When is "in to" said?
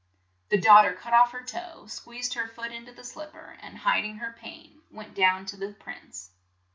2.71-2.91